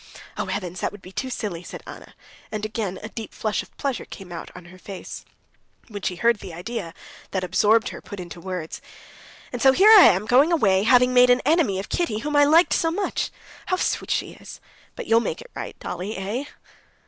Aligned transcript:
"Oh, 0.35 0.47
heavens, 0.47 0.79
that 0.81 0.91
would 0.91 1.03
be 1.03 1.11
too 1.11 1.29
silly!" 1.29 1.61
said 1.61 1.83
Anna, 1.85 2.15
and 2.51 2.65
again 2.65 2.97
a 3.03 3.09
deep 3.09 3.35
flush 3.35 3.61
of 3.61 3.77
pleasure 3.77 4.03
came 4.05 4.31
out 4.31 4.49
on 4.55 4.65
her 4.65 4.79
face, 4.79 5.23
when 5.89 6.01
she 6.01 6.15
heard 6.15 6.39
the 6.39 6.55
idea, 6.55 6.95
that 7.29 7.43
absorbed 7.43 7.89
her, 7.89 8.01
put 8.01 8.19
into 8.19 8.41
words. 8.41 8.81
"And 9.53 9.61
so 9.61 9.73
here 9.73 9.91
I 9.91 10.05
am 10.05 10.25
going 10.25 10.51
away, 10.51 10.81
having 10.85 11.13
made 11.13 11.29
an 11.29 11.43
enemy 11.45 11.77
of 11.77 11.89
Kitty, 11.89 12.17
whom 12.21 12.35
I 12.35 12.45
liked 12.45 12.73
so 12.73 12.89
much! 12.89 13.29
Ah, 13.57 13.61
how 13.67 13.75
sweet 13.75 14.09
she 14.09 14.31
is! 14.31 14.59
But 14.95 15.05
you'll 15.05 15.19
make 15.19 15.39
it 15.39 15.51
right, 15.53 15.77
Dolly? 15.77 16.17
Eh?" 16.17 16.45